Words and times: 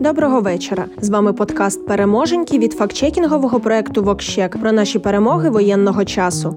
Доброго 0.00 0.40
вечора. 0.40 0.84
З 1.00 1.10
вами 1.10 1.32
подкаст 1.32 1.86
Переможеньки 1.86 2.58
від 2.58 2.72
фактчекінгового 2.72 3.60
проекту 3.60 4.02
Вокщек 4.02 4.56
про 4.60 4.72
наші 4.72 4.98
перемоги 4.98 5.50
воєнного 5.50 6.04
часу. 6.04 6.54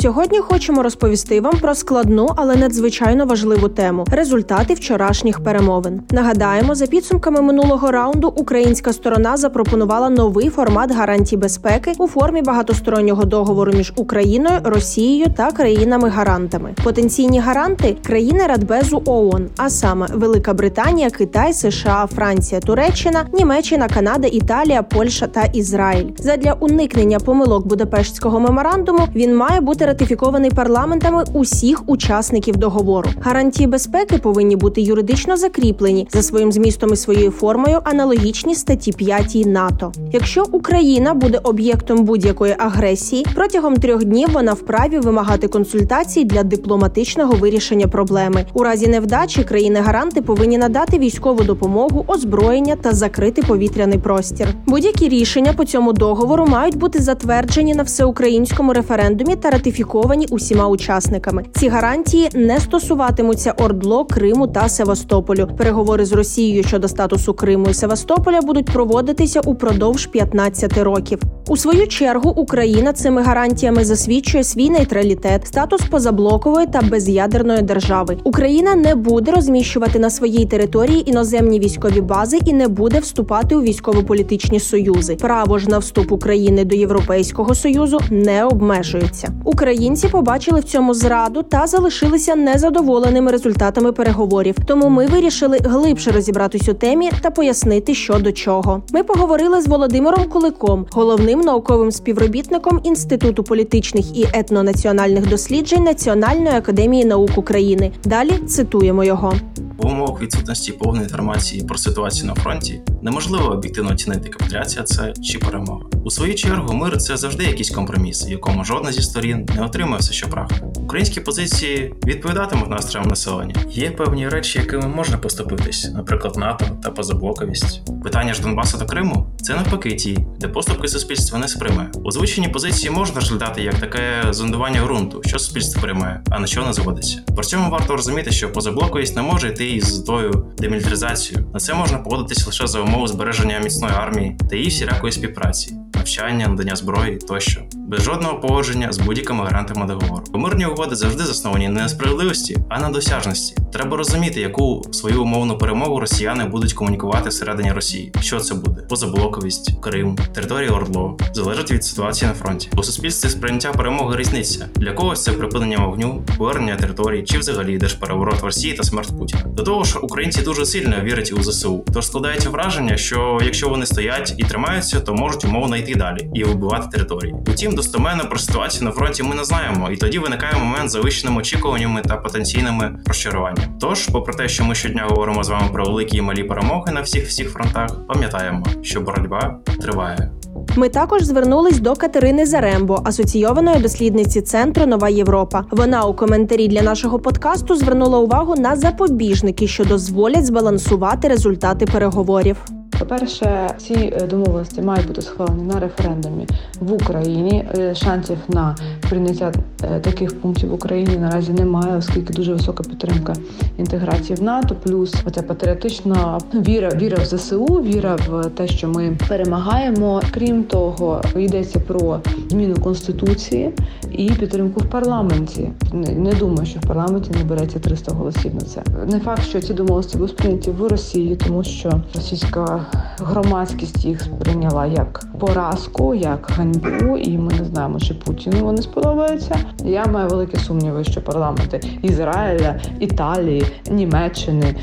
Сьогодні 0.00 0.38
хочемо 0.38 0.82
розповісти 0.82 1.40
вам 1.40 1.58
про 1.58 1.74
складну, 1.74 2.28
але 2.36 2.56
надзвичайно 2.56 3.26
важливу 3.26 3.68
тему 3.68 4.04
результати 4.10 4.74
вчорашніх 4.74 5.40
перемовин. 5.40 6.00
Нагадаємо, 6.10 6.74
за 6.74 6.86
підсумками 6.86 7.40
минулого 7.40 7.90
раунду 7.90 8.32
українська 8.36 8.92
сторона 8.92 9.36
запропонувала 9.36 10.10
новий 10.10 10.48
формат 10.48 10.92
гарантій 10.92 11.36
безпеки 11.36 11.92
у 11.98 12.08
формі 12.08 12.42
багатостороннього 12.42 13.24
договору 13.24 13.72
між 13.72 13.92
Україною, 13.96 14.60
Росією 14.64 15.26
та 15.36 15.50
країнами-гарантами. 15.50 16.74
Потенційні 16.84 17.40
гаранти 17.40 17.96
країни 18.06 18.46
Радбезу 18.46 19.02
ООН, 19.06 19.48
а 19.56 19.70
саме 19.70 20.06
Велика 20.12 20.54
Британія, 20.54 21.10
Китай, 21.10 21.52
США, 21.52 22.08
Франція, 22.14 22.60
Туреччина, 22.60 23.24
Німеччина, 23.32 23.88
Канада, 23.88 24.28
Італія, 24.28 24.82
Польща 24.82 25.26
та 25.26 25.42
Ізраїль. 25.42 26.10
Задля 26.18 26.56
уникнення 26.60 27.18
помилок 27.18 27.66
Будапештського 27.66 28.40
меморандуму 28.40 29.08
він 29.14 29.36
має 29.36 29.60
бути 29.60 29.87
ратифікований 29.88 30.50
парламентами 30.50 31.24
усіх 31.32 31.88
учасників 31.88 32.56
договору. 32.56 33.10
Гарантії 33.20 33.66
безпеки 33.66 34.18
повинні 34.18 34.56
бути 34.56 34.80
юридично 34.80 35.36
закріплені 35.36 36.08
за 36.10 36.22
своїм 36.22 36.52
змістом 36.52 36.92
і 36.92 36.96
своєю 36.96 37.30
формою, 37.30 37.80
аналогічні 37.84 38.54
статті 38.54 38.92
5 38.92 39.46
НАТО. 39.46 39.92
Якщо 40.12 40.44
Україна 40.52 41.14
буде 41.14 41.40
об'єктом 41.42 42.04
будь-якої 42.04 42.54
агресії, 42.58 43.26
протягом 43.34 43.76
трьох 43.76 44.04
днів 44.04 44.28
вона 44.32 44.52
вправі 44.52 44.98
вимагати 44.98 45.48
консультацій 45.48 46.24
для 46.24 46.42
дипломатичного 46.42 47.34
вирішення 47.34 47.86
проблеми. 47.88 48.44
У 48.52 48.62
разі 48.62 48.86
невдачі 48.86 49.44
країни-гаранти 49.44 50.22
повинні 50.22 50.58
надати 50.58 50.98
військову 50.98 51.44
допомогу, 51.44 52.04
озброєння 52.08 52.76
та 52.76 52.92
закрити 52.92 53.42
повітряний 53.42 53.98
простір. 53.98 54.48
Будь-які 54.66 55.08
рішення 55.08 55.52
по 55.52 55.64
цьому 55.64 55.92
договору 55.92 56.46
мають 56.46 56.76
бути 56.76 56.98
затверджені 56.98 57.74
на 57.74 57.82
всеукраїнському 57.82 58.72
референдумі 58.72 59.36
та 59.36 59.50
ратифіковані 59.50 59.77
ратифіковані 59.78 60.26
усіма 60.30 60.68
учасниками. 60.68 61.44
Ці 61.54 61.68
гарантії 61.68 62.28
не 62.34 62.60
стосуватимуться 62.60 63.54
Ордло, 63.58 64.04
Криму 64.04 64.46
та 64.46 64.68
Севастополю. 64.68 65.48
Переговори 65.56 66.04
з 66.04 66.12
Росією 66.12 66.64
щодо 66.64 66.88
статусу 66.88 67.34
Криму 67.34 67.66
і 67.70 67.74
Севастополя 67.74 68.40
будуть 68.40 68.66
проводитися 68.66 69.40
упродовж 69.40 70.06
15 70.06 70.78
років. 70.78 71.20
У 71.48 71.56
свою 71.56 71.86
чергу 71.86 72.30
Україна 72.30 72.92
цими 72.92 73.22
гарантіями 73.22 73.84
засвідчує 73.84 74.44
свій 74.44 74.70
нейтралітет, 74.70 75.46
статус 75.46 75.80
позаблокової 75.90 76.66
та 76.66 76.82
без'ядерної 76.82 77.62
держави. 77.62 78.16
Україна 78.24 78.74
не 78.74 78.94
буде 78.94 79.32
розміщувати 79.32 79.98
на 79.98 80.10
своїй 80.10 80.44
території 80.44 81.10
іноземні 81.10 81.60
військові 81.60 82.00
бази 82.00 82.38
і 82.46 82.52
не 82.52 82.68
буде 82.68 82.98
вступати 82.98 83.56
у 83.56 83.62
військово-політичні 83.62 84.60
союзи. 84.60 85.14
Право 85.14 85.58
ж 85.58 85.70
на 85.70 85.78
вступ 85.78 86.12
України 86.12 86.64
до 86.64 86.76
Європейського 86.76 87.54
союзу 87.54 88.00
не 88.10 88.44
обмежується. 88.44 89.32
Українці 89.58 90.08
побачили 90.08 90.60
в 90.60 90.64
цьому 90.64 90.94
зраду 90.94 91.42
та 91.42 91.66
залишилися 91.66 92.36
незадоволеними 92.36 93.30
результатами 93.30 93.92
переговорів. 93.92 94.54
Тому 94.66 94.88
ми 94.88 95.06
вирішили 95.06 95.58
глибше 95.64 96.10
розібратись 96.10 96.68
у 96.68 96.74
темі 96.74 97.10
та 97.22 97.30
пояснити, 97.30 97.94
що 97.94 98.18
до 98.18 98.32
чого. 98.32 98.82
Ми 98.92 99.02
поговорили 99.02 99.60
з 99.60 99.68
Володимиром 99.68 100.24
Куликом, 100.24 100.86
головним 100.90 101.40
науковим 101.40 101.92
співробітником 101.92 102.80
Інституту 102.84 103.44
політичних 103.44 104.18
і 104.18 104.26
етнонаціональних 104.32 105.28
досліджень 105.28 105.84
Національної 105.84 106.56
академії 106.56 107.04
наук 107.04 107.30
України. 107.38 107.92
Далі 108.04 108.32
цитуємо 108.48 109.04
його. 109.04 109.34
В 109.78 109.86
умовах 109.86 110.22
відсутності 110.22 110.72
повної 110.72 111.02
інформації 111.02 111.62
про 111.62 111.78
ситуацію 111.78 112.26
на 112.26 112.34
фронті 112.34 112.80
неможливо 113.02 113.52
об'єктивно 113.52 113.90
оцінити 113.90 114.28
капітуляція 114.28 114.84
це 114.84 115.12
чи 115.22 115.38
перемога. 115.38 115.80
У 116.08 116.10
свою 116.10 116.34
чергу, 116.34 116.74
мир 116.74 116.96
це 116.96 117.16
завжди 117.16 117.44
якийсь 117.44 117.70
компроміс, 117.70 118.28
якому 118.28 118.64
жодна 118.64 118.92
зі 118.92 119.02
сторін 119.02 119.46
не 119.56 119.64
отримує 119.64 119.98
все, 119.98 120.12
що 120.12 120.28
прагне. 120.28 120.60
Українські 120.76 121.20
позиції 121.20 121.94
відповідатимуть 122.06 122.70
настроям 122.70 123.08
населення. 123.08 123.54
Є 123.70 123.90
певні 123.90 124.28
речі, 124.28 124.58
якими 124.58 124.88
можна 124.88 125.18
поступитись, 125.18 125.90
наприклад, 125.94 126.36
НАТО 126.36 126.64
та 126.82 126.90
позаблоковість. 126.90 128.02
Питання 128.02 128.34
ж 128.34 128.42
Донбасу 128.42 128.78
та 128.78 128.84
Криму 128.84 129.26
це 129.42 129.54
навпаки 129.54 129.94
ті, 129.94 130.18
де 130.40 130.48
поступки 130.48 130.88
суспільства 130.88 131.38
не 131.38 131.48
сприйме. 131.48 131.90
Озвучені 132.04 132.48
позиції 132.48 132.90
можна 132.90 133.20
розглядати 133.20 133.62
як 133.62 133.74
таке 133.74 134.22
зондування 134.30 134.82
ґрунту, 134.82 135.22
що 135.26 135.38
суспільство 135.38 135.82
приймає, 135.82 136.22
а 136.30 136.38
на 136.38 136.46
що 136.46 136.66
не 136.66 136.72
заводиться. 136.72 137.22
При 137.36 137.44
цьому 137.44 137.70
варто 137.70 137.96
розуміти, 137.96 138.30
що 138.30 138.52
позаблоковість 138.52 139.16
не 139.16 139.22
може 139.22 139.48
йти 139.48 139.70
із 139.70 139.98
тою 139.98 140.46
демілітаризацією. 140.58 141.46
На 141.54 141.60
це 141.60 141.74
можна 141.74 141.98
погодитись 141.98 142.46
лише 142.46 142.66
за 142.66 142.80
умови 142.80 143.08
збереження 143.08 143.58
міцної 143.58 143.94
армії 143.94 144.36
та 144.50 144.56
її 144.56 144.68
всілякої 144.68 145.12
співпраці, 145.12 145.76
навчання, 145.98 146.48
надання 146.48 146.76
зброї 146.76 147.16
тощо, 147.16 147.60
без 147.74 148.02
жодного 148.02 148.40
погодження 148.40 148.92
з 148.92 148.98
будь-якими 148.98 149.44
гарантами 149.44 149.86
договору. 149.86 150.24
Помирні 150.32 150.66
угоди 150.66 150.96
завжди 150.96 151.24
засновані 151.24 151.68
не 151.68 151.80
на 151.80 151.88
справедливості, 151.88 152.58
а 152.68 152.80
на 152.80 152.90
досяжності. 152.90 153.56
Треба 153.72 153.96
розуміти, 153.96 154.40
яку 154.40 154.82
свою 154.92 155.22
умовну 155.22 155.58
перемогу 155.58 156.00
росіяни 156.00 156.44
будуть 156.44 156.72
комунікувати 156.72 157.28
всередині 157.28 157.72
Росії. 157.72 158.12
Що 158.20 158.40
це 158.40 158.54
буде? 158.54 158.82
Позаблоковість, 158.82 159.80
Крим, 159.82 160.18
територія 160.34 160.70
Ордло 160.70 161.16
залежить 161.32 161.70
від 161.70 161.84
ситуації 161.84 162.28
на 162.28 162.34
фронті. 162.34 162.70
У 162.76 162.82
суспільстві 162.82 163.28
сприйняття 163.28 163.72
перемоги 163.72 164.16
різниця. 164.16 164.66
Для 164.74 164.92
когось 164.92 165.24
це 165.24 165.32
припинення 165.32 165.86
вогню, 165.86 166.22
повернення 166.38 166.76
території 166.76 167.22
чи 167.22 167.38
взагалі 167.38 167.78
держпереворот 167.78 168.42
в 168.42 168.44
Росії 168.44 168.74
та 168.74 168.82
смерть 168.82 169.18
Путіна. 169.18 169.42
До 169.46 169.62
того 169.62 169.84
ж, 169.84 169.98
українці 169.98 170.42
дуже 170.42 170.66
сильно 170.66 171.00
вірять 171.02 171.32
у 171.32 171.42
ЗСУ. 171.42 171.84
Тож 171.94 172.06
складається 172.06 172.50
враження, 172.50 172.96
що 172.96 173.38
якщо 173.44 173.68
вони 173.68 173.86
стоять 173.86 174.34
і 174.38 174.44
тримаються, 174.44 175.00
то 175.00 175.14
можуть 175.14 175.44
умовно 175.44 175.76
йти 175.76 175.87
далі 175.94 176.30
і 176.34 176.44
вибивати 176.44 176.88
території. 176.92 177.34
Утім, 177.48 177.74
достоменно 177.74 178.28
про 178.28 178.38
ситуацію 178.38 178.84
на 178.84 178.90
фронті 178.90 179.22
ми 179.22 179.34
не 179.34 179.44
знаємо, 179.44 179.90
і 179.90 179.96
тоді 179.96 180.18
виникає 180.18 180.54
момент 180.58 180.90
завищеними 180.90 181.40
очікуваннями 181.40 182.02
та 182.02 182.16
потенційними 182.16 182.98
розчаруваннями. 183.06 183.68
Тож, 183.80 184.06
попри 184.06 184.34
те, 184.34 184.48
що 184.48 184.64
ми 184.64 184.74
щодня 184.74 185.06
говоримо 185.08 185.44
з 185.44 185.48
вами 185.48 185.68
про 185.72 185.84
великі 185.84 186.18
і 186.18 186.22
малі 186.22 186.44
перемоги 186.44 186.92
на 186.92 187.00
всіх 187.00 187.26
всіх 187.26 187.52
фронтах, 187.52 188.06
пам'ятаємо, 188.06 188.66
що 188.82 189.00
боротьба 189.00 189.58
триває. 189.80 190.30
Ми 190.76 190.88
також 190.88 191.22
звернулись 191.22 191.78
до 191.78 191.94
Катерини 191.94 192.46
Зарембо, 192.46 193.02
асоційованої 193.04 193.78
дослідниці 193.78 194.42
центру 194.42 194.86
Нова 194.86 195.08
Європа. 195.08 195.64
Вона 195.70 196.04
у 196.04 196.14
коментарі 196.14 196.68
для 196.68 196.82
нашого 196.82 197.18
подкасту 197.18 197.76
звернула 197.76 198.18
увагу 198.18 198.54
на 198.56 198.76
запобіжники, 198.76 199.68
що 199.68 199.84
дозволять 199.84 200.46
збалансувати 200.46 201.28
результати 201.28 201.86
переговорів. 201.86 202.56
По-перше, 202.98 203.70
ці 203.78 203.94
е, 203.94 204.26
домовленості 204.26 204.82
мають 204.82 205.06
бути 205.06 205.22
схвалені 205.22 205.62
на 205.62 205.80
референдумі 205.80 206.46
в 206.80 206.92
Україні. 206.92 207.64
Е, 207.78 207.94
шансів 207.94 208.38
на 208.48 208.76
прийняття 209.08 209.52
е, 209.82 210.00
таких 210.00 210.40
пунктів 210.40 210.70
в 210.70 210.74
Україні 210.74 211.16
наразі 211.16 211.52
немає, 211.52 211.96
оскільки 211.96 212.32
дуже 212.32 212.52
висока 212.52 212.82
підтримка 212.82 213.32
інтеграції 213.78 214.36
в 214.36 214.42
НАТО. 214.42 214.76
Плюс 214.82 215.14
оця 215.26 215.42
патріотична 215.42 216.38
віра, 216.54 216.88
віра 216.88 217.18
в 217.22 217.24
ЗСУ, 217.24 217.64
віра 217.66 218.16
в 218.28 218.44
те, 218.44 218.68
що 218.68 218.88
ми 218.88 219.16
перемагаємо. 219.28 220.22
Крім 220.30 220.64
того, 220.64 221.22
йдеться 221.36 221.80
про 221.80 222.20
зміну 222.48 222.76
конституції 222.76 223.70
і 224.12 224.30
підтримку 224.30 224.80
в 224.80 224.90
парламенті. 224.90 225.70
Не 225.92 226.32
думаю, 226.32 226.66
що 226.66 226.80
в 226.80 226.82
парламенті 226.82 227.30
не 227.38 227.44
береться 227.44 227.78
300 227.78 228.14
голосів 228.14 228.54
на 228.54 228.60
це. 228.60 228.82
Не 229.06 229.20
факт, 229.20 229.42
що 229.42 229.60
ці 229.60 229.74
домовленості 229.74 230.18
будуть 230.18 230.36
прийняті 230.36 230.70
в 230.70 230.88
Росії, 230.88 231.36
тому 231.36 231.64
що 231.64 232.00
російська 232.14 232.86
громадськість 233.18 234.04
їх 234.04 234.20
сприйняла 234.20 234.86
як 234.86 235.24
поразку, 235.38 236.14
як 236.14 236.50
ганьбу, 236.56 237.16
і 237.16 237.38
ми 237.38 237.52
не 237.58 237.64
знаємо, 237.64 238.00
чи 238.00 238.14
Путіну 238.14 238.64
вони 238.64 238.82
сподобаються. 238.82 239.56
Я 239.84 240.06
маю 240.06 240.28
великі 240.28 240.56
сумніви, 240.56 241.04
що 241.04 241.22
парламенти 241.22 241.80
Ізраїля, 242.02 242.80
Італії, 243.00 243.64
Німеччини 243.90 244.74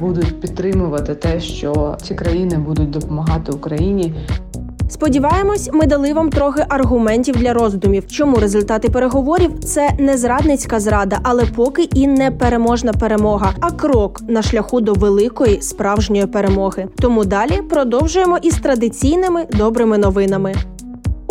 будуть 0.00 0.40
підтримувати 0.40 1.14
те, 1.14 1.40
що 1.40 1.96
ці 2.02 2.14
країни 2.14 2.58
будуть 2.58 2.90
допомагати 2.90 3.52
Україні. 3.52 4.14
Сподіваємось, 4.88 5.70
ми 5.72 5.86
дали 5.86 6.12
вам 6.12 6.30
трохи 6.30 6.64
аргументів 6.68 7.36
для 7.36 7.52
роздумів, 7.52 8.06
чому 8.06 8.36
результати 8.36 8.88
переговорів 8.88 9.64
це 9.64 9.90
не 9.98 10.18
зрадницька 10.18 10.80
зрада, 10.80 11.18
але 11.22 11.46
поки 11.46 11.82
і 11.82 12.06
не 12.06 12.30
переможна 12.30 12.92
перемога, 12.92 13.54
а 13.60 13.70
крок 13.70 14.20
на 14.28 14.42
шляху 14.42 14.80
до 14.80 14.94
великої 14.94 15.62
справжньої 15.62 16.26
перемоги. 16.26 16.88
Тому 17.00 17.24
далі 17.24 17.62
продовжуємо 17.70 18.38
із 18.42 18.54
традиційними 18.54 19.46
добрими 19.52 19.98
новинами. 19.98 20.54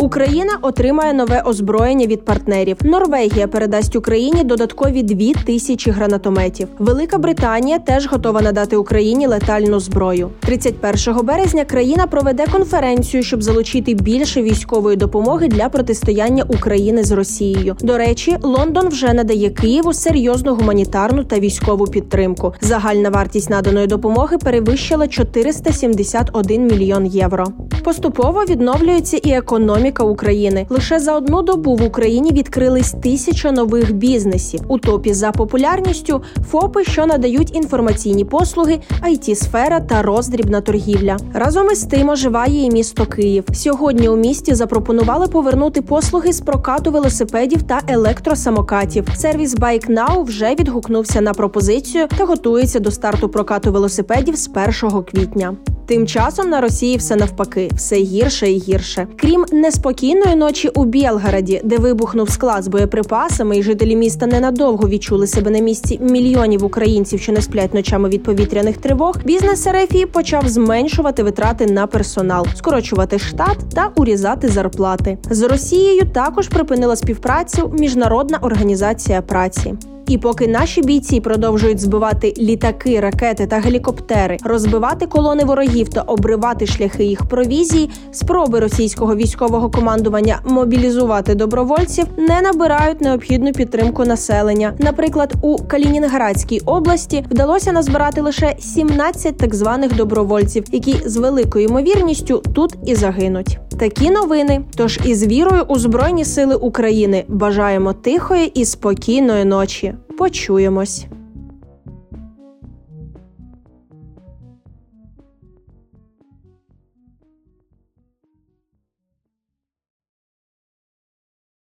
Україна 0.06 0.58
отримає 0.62 1.12
нове 1.12 1.42
озброєння 1.46 2.06
від 2.06 2.24
партнерів. 2.24 2.76
Норвегія 2.84 3.48
передасть 3.48 3.96
Україні 3.96 4.44
додаткові 4.44 5.02
дві 5.02 5.34
тисячі 5.34 5.90
гранатометів. 5.90 6.68
Велика 6.78 7.18
Британія 7.18 7.78
теж 7.78 8.06
готова 8.06 8.42
надати 8.42 8.76
Україні 8.76 9.26
летальну 9.26 9.80
зброю. 9.80 10.30
31 10.40 11.26
березня 11.26 11.64
країна 11.64 12.06
проведе 12.06 12.46
конференцію, 12.52 13.22
щоб 13.22 13.42
залучити 13.42 13.94
більше 13.94 14.42
військової 14.42 14.96
допомоги 14.96 15.48
для 15.48 15.68
протистояння 15.68 16.44
України 16.48 17.04
з 17.04 17.12
Росією. 17.12 17.76
До 17.80 17.98
речі, 17.98 18.36
Лондон 18.42 18.88
вже 18.88 19.12
надає 19.12 19.50
Києву 19.50 19.92
серйозну 19.92 20.54
гуманітарну 20.54 21.24
та 21.24 21.38
військову 21.38 21.86
підтримку. 21.86 22.54
Загальна 22.60 23.10
вартість 23.10 23.50
наданої 23.50 23.86
допомоги 23.86 24.38
перевищила 24.38 25.08
471 25.08 26.66
мільйон 26.66 27.06
євро. 27.06 27.46
Поступово 27.84 28.44
відновлюється 28.44 29.16
і 29.16 29.30
економіка 29.30 29.95
України. 30.04 30.66
Лише 30.68 30.98
за 30.98 31.16
одну 31.16 31.42
добу 31.42 31.76
в 31.76 31.82
Україні 31.82 32.30
відкрились 32.32 32.92
тисяча 32.92 33.52
нових 33.52 33.94
бізнесів. 33.94 34.60
У 34.68 34.78
топі 34.78 35.12
за 35.12 35.32
популярністю 35.32 36.22
ФОПи, 36.50 36.84
що 36.84 37.06
надають 37.06 37.56
інформаційні 37.56 38.24
послуги, 38.24 38.78
it 39.08 39.34
сфера 39.34 39.80
та 39.80 40.02
роздрібна 40.02 40.60
торгівля. 40.60 41.16
Разом 41.34 41.70
із 41.70 41.84
тим 41.84 42.08
оживає 42.08 42.64
і 42.64 42.70
місто 42.70 43.06
Київ. 43.06 43.44
Сьогодні 43.52 44.08
у 44.08 44.16
місті 44.16 44.54
запропонували 44.54 45.28
повернути 45.28 45.82
послуги 45.82 46.32
з 46.32 46.40
прокату 46.40 46.90
велосипедів 46.90 47.62
та 47.62 47.80
електросамокатів. 47.88 49.08
Сервіс 49.16 49.56
Bike 49.56 49.90
Now 49.90 50.22
вже 50.22 50.54
відгукнувся 50.54 51.20
на 51.20 51.34
пропозицію 51.34 52.08
та 52.18 52.24
готується 52.24 52.80
до 52.80 52.90
старту 52.90 53.28
прокату 53.28 53.72
велосипедів 53.72 54.36
з 54.36 54.50
1 54.82 55.02
квітня. 55.02 55.56
Тим 55.86 56.06
часом 56.06 56.50
на 56.50 56.60
Росії 56.60 56.96
все 56.96 57.16
навпаки, 57.16 57.70
все 57.74 57.96
гірше 57.96 58.50
і 58.50 58.58
гірше. 58.58 59.06
Крім 59.16 59.44
неспокійної 59.86 60.36
ночі 60.36 60.68
у 60.68 60.84
Білгороді, 60.84 61.60
де 61.64 61.78
вибухнув 61.78 62.30
склад 62.30 62.64
з 62.64 62.68
боєприпасами, 62.68 63.58
і 63.58 63.62
жителі 63.62 63.96
міста 63.96 64.26
ненадовго 64.26 64.88
відчули 64.88 65.26
себе 65.26 65.50
на 65.50 65.58
місці 65.58 65.98
мільйонів 66.02 66.64
українців, 66.64 67.20
що 67.20 67.32
не 67.32 67.42
сплять 67.42 67.74
ночами 67.74 68.08
від 68.08 68.22
повітряних 68.22 68.76
тривог. 68.76 69.16
Бізнес 69.24 69.66
Ерефії 69.66 70.06
почав 70.06 70.48
зменшувати 70.48 71.22
витрати 71.22 71.66
на 71.66 71.86
персонал, 71.86 72.46
скорочувати 72.54 73.18
штат 73.18 73.58
та 73.74 73.90
урізати 73.96 74.48
зарплати. 74.48 75.18
З 75.30 75.42
Росією 75.42 76.02
також 76.12 76.48
припинила 76.48 76.96
співпрацю 76.96 77.74
міжнародна 77.78 78.38
організація 78.42 79.22
праці. 79.22 79.74
І 80.08 80.18
поки 80.18 80.48
наші 80.48 80.82
бійці 80.82 81.20
продовжують 81.20 81.80
збивати 81.80 82.34
літаки, 82.38 83.00
ракети 83.00 83.46
та 83.46 83.58
гелікоптери, 83.58 84.36
розбивати 84.44 85.06
колони 85.06 85.44
ворогів 85.44 85.88
та 85.88 86.00
обривати 86.00 86.66
шляхи 86.66 87.04
їх 87.04 87.24
провізії, 87.24 87.90
спроби 88.12 88.60
російського 88.60 89.16
військового 89.16 89.70
командування 89.70 90.40
мобілізувати 90.44 91.34
добровольців 91.34 92.06
не 92.16 92.40
набирають 92.40 93.00
необхідну 93.00 93.52
підтримку 93.52 94.04
населення. 94.04 94.74
Наприклад, 94.78 95.34
у 95.42 95.56
Калінінградській 95.56 96.60
області 96.60 97.24
вдалося 97.30 97.72
назбирати 97.72 98.20
лише 98.20 98.56
17 98.58 99.36
так 99.36 99.54
званих 99.54 99.96
добровольців, 99.96 100.64
які 100.72 101.08
з 101.08 101.16
великою 101.16 101.64
ймовірністю 101.64 102.42
тут 102.54 102.74
і 102.86 102.94
загинуть. 102.94 103.58
Такі 103.78 104.10
новини. 104.10 104.64
Тож 104.76 105.00
із 105.04 105.26
вірою 105.26 105.62
у 105.68 105.78
Збройні 105.78 106.24
Сили 106.24 106.56
України 106.56 107.24
бажаємо 107.28 107.92
тихої 107.92 108.46
і 108.60 108.64
спокійної 108.64 109.44
ночі. 109.44 109.94
Почуємось. 110.18 111.06